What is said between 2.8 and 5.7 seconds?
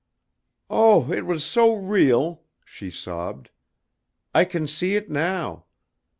sobbed. "I can see it now.